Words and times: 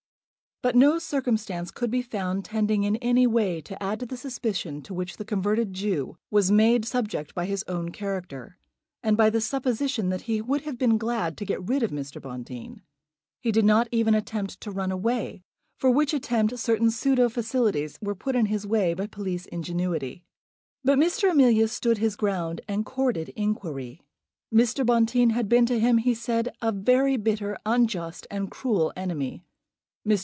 But 0.63 0.75
no 0.75 0.99
circumstance 0.99 1.71
could 1.71 1.89
be 1.89 2.03
found 2.03 2.45
tending 2.45 2.83
in 2.83 2.95
any 2.97 3.25
way 3.25 3.61
to 3.61 3.81
add 3.81 3.99
to 3.99 4.05
the 4.05 4.15
suspicion 4.15 4.83
to 4.83 4.93
which 4.93 5.17
the 5.17 5.25
converted 5.25 5.73
Jew 5.73 6.17
was 6.29 6.51
made 6.51 6.85
subject 6.85 7.33
by 7.33 7.47
his 7.47 7.65
own 7.67 7.89
character, 7.89 8.59
and 9.01 9.17
by 9.17 9.31
the 9.31 9.41
supposition 9.41 10.09
that 10.09 10.23
he 10.29 10.39
would 10.39 10.61
have 10.61 10.77
been 10.77 10.99
glad 10.99 11.35
to 11.37 11.45
get 11.45 11.67
rid 11.67 11.81
of 11.81 11.89
Mr. 11.89 12.21
Bonteen. 12.21 12.83
He 13.41 13.51
did 13.51 13.65
not 13.65 13.87
even 13.91 14.13
attempt 14.13 14.61
to 14.61 14.69
run 14.69 14.91
away, 14.91 15.41
for 15.79 15.89
which 15.89 16.13
attempt 16.13 16.59
certain 16.59 16.91
pseudo 16.91 17.27
facilities 17.27 17.97
were 17.99 18.13
put 18.13 18.35
in 18.35 18.45
his 18.45 18.67
way 18.67 18.93
by 18.93 19.07
police 19.07 19.47
ingenuity. 19.47 20.21
But 20.83 20.99
Mr. 20.99 21.31
Emilius 21.31 21.71
stood 21.73 21.97
his 21.97 22.15
ground 22.15 22.61
and 22.67 22.85
courted 22.85 23.29
inquiry. 23.35 24.03
Mr. 24.53 24.85
Bonteen 24.85 25.31
had 25.31 25.49
been 25.49 25.65
to 25.65 25.79
him, 25.79 25.97
he 25.97 26.13
said, 26.13 26.55
a 26.61 26.71
very 26.71 27.17
bitter, 27.17 27.57
unjust, 27.65 28.27
and 28.29 28.51
cruel 28.51 28.93
enemy. 28.95 29.41
Mr. 29.41 29.41